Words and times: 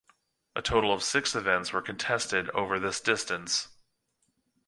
A 0.55 0.63
total 0.63 0.91
of 0.91 1.03
six 1.03 1.35
events 1.35 1.71
were 1.71 1.81
contested 1.83 2.49
over 2.55 2.79
this 2.79 2.99
distance. 2.99 3.67